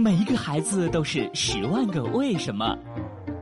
[0.00, 2.74] 每一个孩子都是十万个为什么，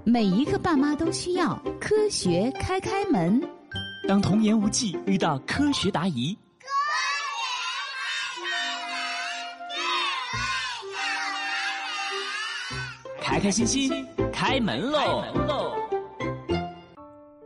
[0.03, 3.41] 每一个爸妈都需要科学开开门。
[4.09, 6.37] 当童言无忌遇到科学答疑，
[13.23, 15.23] 开开心心开门喽！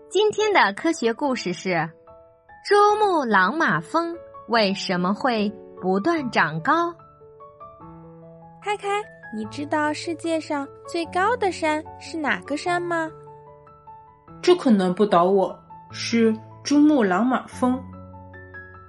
[0.08, 1.86] 今天的科学故事是：
[2.66, 4.16] 珠穆朗玛峰
[4.48, 5.52] 为什么会
[5.82, 6.94] 不断长高？
[8.64, 9.02] 开开，
[9.34, 13.10] 你知道世界上最高的山是哪个山吗？
[14.40, 15.58] 这可难不倒我，
[15.90, 17.82] 是珠穆朗玛峰。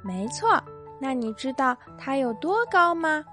[0.03, 0.61] 没错，
[1.01, 3.25] 那你知道它有多高吗？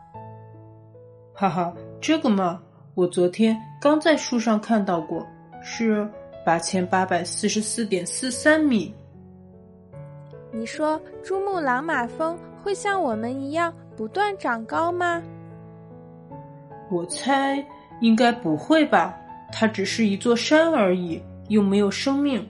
[1.34, 2.62] 哈哈，这个嘛，
[2.94, 5.26] 我昨天刚在书上看到过，
[5.62, 6.08] 是
[6.42, 8.94] 八千八百四十四点四三米。
[10.50, 12.34] 你说珠穆朗玛峰
[12.64, 15.22] 会像我们一样不断长高吗？
[16.90, 17.64] 我猜
[18.00, 19.16] 应该不会吧，
[19.52, 22.46] 它只是一座山而已，又没有生命。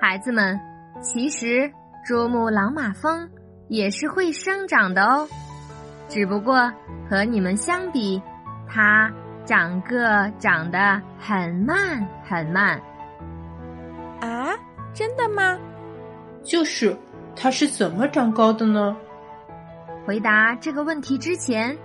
[0.00, 0.58] 孩子们，
[1.02, 1.70] 其实
[2.04, 3.28] 珠穆朗玛峰
[3.68, 5.28] 也是会生长的哦，
[6.08, 6.72] 只不过
[7.08, 8.20] 和你们相比，
[8.66, 9.12] 它
[9.44, 12.80] 长个长得很慢很慢。
[14.20, 14.48] 啊，
[14.94, 15.58] 真的吗？
[16.42, 16.96] 就是，
[17.36, 18.96] 它是怎么长高的呢？
[20.06, 21.76] 回答这个问题之前。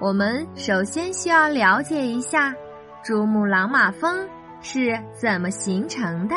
[0.00, 2.54] 我们首先需要了解一下
[3.02, 4.28] 珠穆朗玛峰
[4.60, 6.34] 是怎么形成的。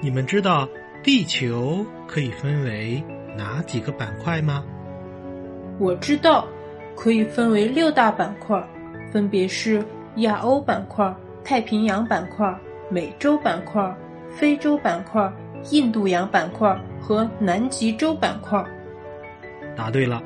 [0.00, 0.68] 你们知道
[1.02, 3.02] 地球可以分为
[3.36, 4.64] 哪几个板块吗？
[5.78, 6.46] 我知道，
[6.94, 8.62] 可以分为六大板块，
[9.12, 9.84] 分别是
[10.16, 12.54] 亚欧板块、太平洋板块、
[12.88, 13.94] 美洲板块、
[14.30, 15.30] 非洲板块、
[15.70, 18.64] 印度洋板块和南极洲板块。
[19.76, 20.22] 答对了。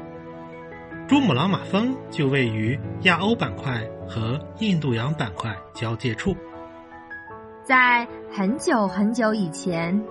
[1.06, 6.34] 珠穆朗玛峰就位于亚欧板块和印度洋板块交界处。
[7.62, 10.02] 在很久很久以前，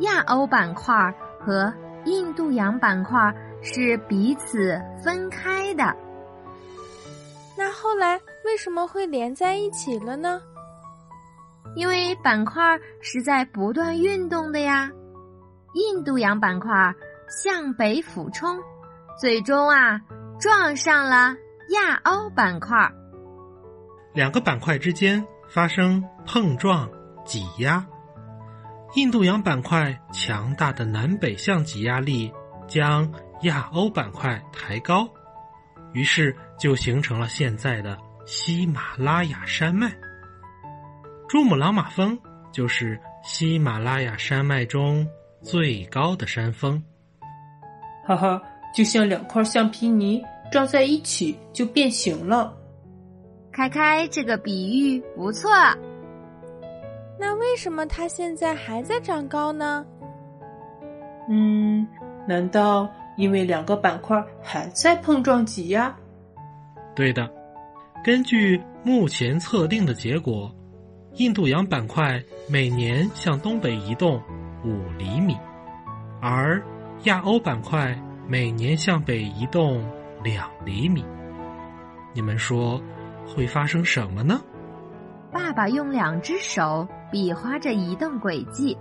[0.00, 1.72] 亚欧板块和
[2.04, 5.94] 印度洋板块是彼此分开的。
[7.56, 10.42] 那后来为什么会连在一起了呢？
[11.76, 14.90] 因为板块是在不断运动的呀。
[15.74, 16.92] 印度洋板块
[17.28, 18.58] 向北俯冲，
[19.20, 20.00] 最终啊。
[20.44, 21.34] 撞上了
[21.70, 22.76] 亚欧板块，
[24.12, 26.86] 两个板块之间发生碰撞
[27.24, 27.82] 挤压。
[28.94, 32.30] 印度洋板块强大的南北向挤压力
[32.68, 33.10] 将
[33.44, 35.08] 亚欧板块抬高，
[35.94, 39.90] 于是就形成了现在的喜马拉雅山脉。
[41.26, 42.18] 珠穆朗玛峰
[42.52, 45.08] 就是喜马拉雅山脉中
[45.40, 46.84] 最高的山峰。
[48.06, 48.42] 哈哈。
[48.74, 50.20] 就像两块橡皮泥
[50.54, 52.56] 撞在一起就变形了。
[53.50, 55.50] 开开，这个比喻不错。
[57.18, 59.84] 那为什么它现在还在长高呢？
[61.28, 61.84] 嗯，
[62.28, 65.92] 难道因为两个板块还在碰撞挤压？
[66.94, 67.28] 对的，
[68.04, 70.48] 根据目前测定的结果，
[71.14, 74.22] 印度洋板块每年向东北移动
[74.64, 75.36] 五厘米，
[76.22, 76.62] 而
[77.06, 77.92] 亚欧板块。
[78.26, 79.84] 每年向北移动
[80.24, 81.04] 两厘米，
[82.14, 82.80] 你们说
[83.26, 84.40] 会发生什么呢？
[85.30, 88.74] 爸爸用两只手比划着移动轨迹。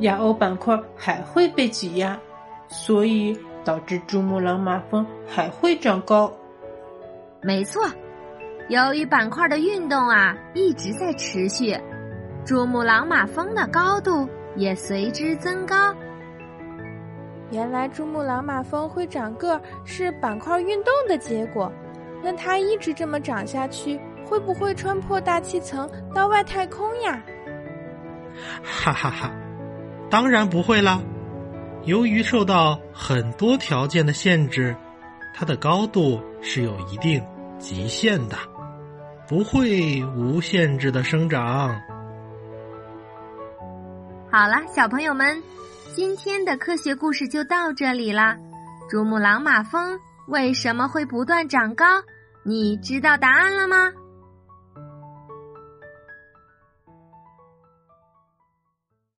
[0.00, 2.18] 亚欧板块还会被挤压，
[2.66, 6.32] 所以导致珠穆朗玛峰还会长高。
[7.40, 7.84] 没错，
[8.68, 11.78] 由于板块的运动啊一直在持续，
[12.44, 15.94] 珠穆朗玛峰的高度也随之增高。
[17.50, 21.72] 原来珠穆朗玛峰会长个是板块运动的结果，
[22.22, 27.22] 那它一直这么长下去，会不会穿破大气层到外太空呀？
[28.62, 29.32] 哈哈哈，
[30.10, 31.00] 当然不会啦！
[31.84, 34.76] 由于受到很多条件的限制，
[35.34, 37.24] 它的高度是有一定
[37.58, 38.36] 极限的，
[39.26, 41.80] 不会无限制的生长。
[44.30, 45.42] 好了，小朋友们。
[45.98, 48.36] 今天的科学故事就到这里啦。
[48.88, 49.98] 珠穆朗玛峰
[50.28, 51.84] 为什么会不断长高？
[52.44, 53.90] 你知道答案了吗？